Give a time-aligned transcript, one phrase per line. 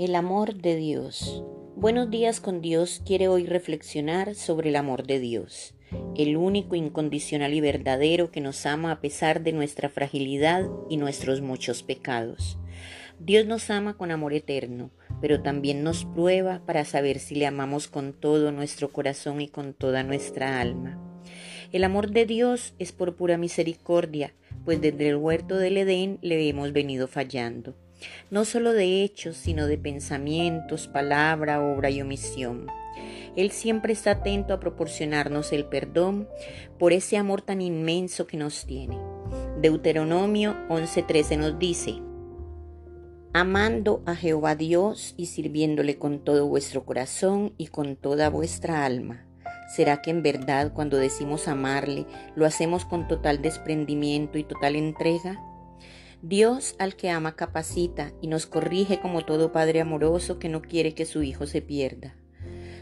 [0.00, 1.44] El amor de Dios.
[1.76, 5.74] Buenos días con Dios quiere hoy reflexionar sobre el amor de Dios,
[6.16, 11.42] el único incondicional y verdadero que nos ama a pesar de nuestra fragilidad y nuestros
[11.42, 12.58] muchos pecados.
[13.18, 14.90] Dios nos ama con amor eterno,
[15.20, 19.74] pero también nos prueba para saber si le amamos con todo nuestro corazón y con
[19.74, 20.98] toda nuestra alma.
[21.72, 24.32] El amor de Dios es por pura misericordia,
[24.64, 27.74] pues desde el huerto del Edén le hemos venido fallando
[28.30, 32.66] no solo de hechos, sino de pensamientos, palabra, obra y omisión.
[33.36, 36.28] Él siempre está atento a proporcionarnos el perdón
[36.78, 38.98] por ese amor tan inmenso que nos tiene.
[39.60, 42.00] Deuteronomio 11:13 nos dice,
[43.32, 49.26] amando a Jehová Dios y sirviéndole con todo vuestro corazón y con toda vuestra alma.
[49.68, 55.40] ¿Será que en verdad cuando decimos amarle lo hacemos con total desprendimiento y total entrega?
[56.22, 60.94] Dios al que ama capacita y nos corrige como todo Padre amoroso que no quiere
[60.94, 62.14] que su Hijo se pierda.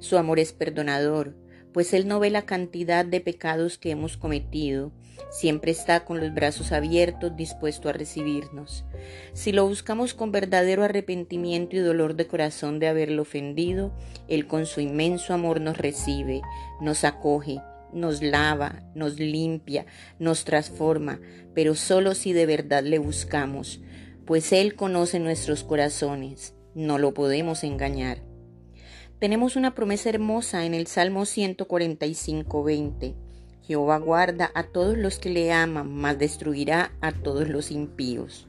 [0.00, 1.34] Su amor es perdonador,
[1.72, 4.92] pues Él no ve la cantidad de pecados que hemos cometido,
[5.30, 8.84] siempre está con los brazos abiertos dispuesto a recibirnos.
[9.32, 13.92] Si lo buscamos con verdadero arrepentimiento y dolor de corazón de haberlo ofendido,
[14.28, 16.42] Él con su inmenso amor nos recibe,
[16.82, 19.86] nos acoge, nos lava, nos limpia,
[20.18, 21.20] nos transforma,
[21.54, 23.80] pero solo si de verdad le buscamos,
[24.26, 28.22] pues Él conoce nuestros corazones, no lo podemos engañar.
[29.18, 33.14] Tenemos una promesa hermosa en el Salmo 145, 20.
[33.62, 38.48] Jehová guarda a todos los que le aman, mas destruirá a todos los impíos.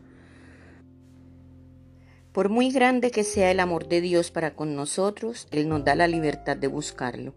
[2.31, 5.93] Por muy grande que sea el amor de Dios para con nosotros, Él nos da
[5.93, 7.35] la libertad de buscarlo.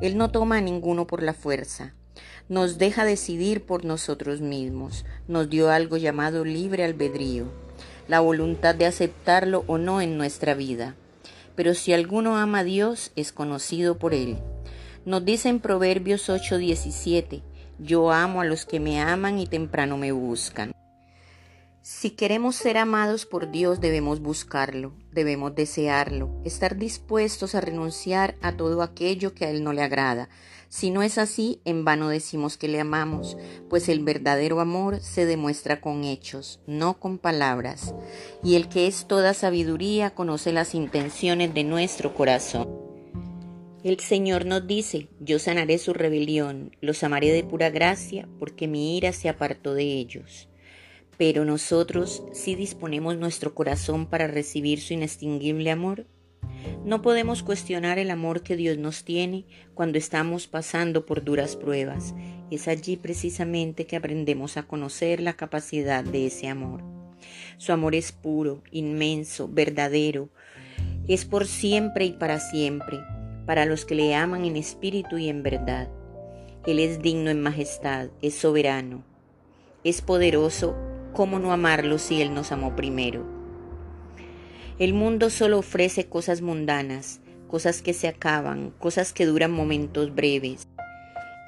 [0.00, 1.94] Él no toma a ninguno por la fuerza.
[2.48, 5.04] Nos deja decidir por nosotros mismos.
[5.28, 7.46] Nos dio algo llamado libre albedrío,
[8.08, 10.94] la voluntad de aceptarlo o no en nuestra vida.
[11.56, 14.38] Pero si alguno ama a Dios, es conocido por Él.
[15.04, 17.42] Nos dice en Proverbios 8:17,
[17.78, 20.72] yo amo a los que me aman y temprano me buscan.
[21.86, 28.56] Si queremos ser amados por Dios debemos buscarlo, debemos desearlo, estar dispuestos a renunciar a
[28.56, 30.30] todo aquello que a Él no le agrada.
[30.70, 33.36] Si no es así, en vano decimos que le amamos,
[33.68, 37.94] pues el verdadero amor se demuestra con hechos, no con palabras.
[38.42, 42.66] Y el que es toda sabiduría conoce las intenciones de nuestro corazón.
[43.82, 48.96] El Señor nos dice, yo sanaré su rebelión, los amaré de pura gracia, porque mi
[48.96, 50.48] ira se apartó de ellos.
[51.16, 56.06] Pero nosotros sí disponemos nuestro corazón para recibir su inextinguible amor.
[56.84, 62.14] No podemos cuestionar el amor que Dios nos tiene cuando estamos pasando por duras pruebas.
[62.50, 66.82] Es allí precisamente que aprendemos a conocer la capacidad de ese amor.
[67.56, 70.28] Su amor es puro, inmenso, verdadero.
[71.08, 72.98] Es por siempre y para siempre,
[73.46, 75.88] para los que le aman en espíritu y en verdad.
[76.66, 79.04] Él es digno en majestad, es soberano,
[79.84, 80.74] es poderoso
[81.14, 83.24] ¿cómo no amarlo si Él nos amó primero?
[84.78, 90.66] El mundo solo ofrece cosas mundanas, cosas que se acaban, cosas que duran momentos breves.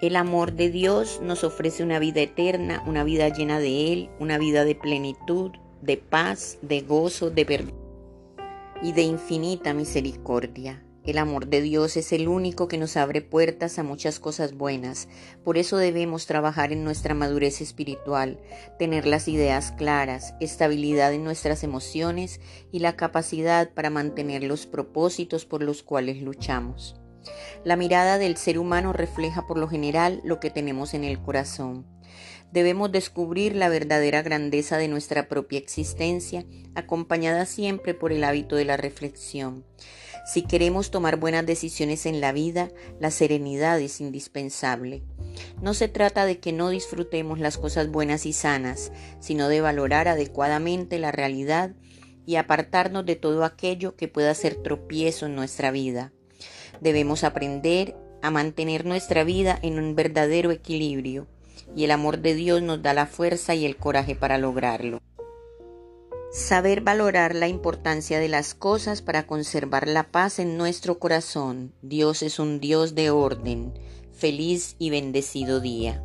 [0.00, 4.38] El amor de Dios nos ofrece una vida eterna, una vida llena de Él, una
[4.38, 5.50] vida de plenitud,
[5.82, 7.74] de paz, de gozo, de verdad
[8.82, 10.85] y de infinita misericordia.
[11.06, 15.06] El amor de Dios es el único que nos abre puertas a muchas cosas buenas.
[15.44, 18.40] Por eso debemos trabajar en nuestra madurez espiritual,
[18.76, 22.40] tener las ideas claras, estabilidad en nuestras emociones
[22.72, 26.96] y la capacidad para mantener los propósitos por los cuales luchamos.
[27.64, 31.86] La mirada del ser humano refleja por lo general lo que tenemos en el corazón.
[32.52, 38.64] Debemos descubrir la verdadera grandeza de nuestra propia existencia, acompañada siempre por el hábito de
[38.64, 39.64] la reflexión.
[40.26, 45.04] Si queremos tomar buenas decisiones en la vida, la serenidad es indispensable.
[45.62, 50.08] No se trata de que no disfrutemos las cosas buenas y sanas, sino de valorar
[50.08, 51.74] adecuadamente la realidad
[52.26, 56.12] y apartarnos de todo aquello que pueda ser tropiezo en nuestra vida.
[56.80, 61.28] Debemos aprender a mantener nuestra vida en un verdadero equilibrio,
[61.76, 65.00] y el amor de Dios nos da la fuerza y el coraje para lograrlo.
[66.32, 71.72] Saber valorar la importancia de las cosas para conservar la paz en nuestro corazón.
[71.82, 73.74] Dios es un Dios de orden.
[74.12, 76.02] Feliz y bendecido día.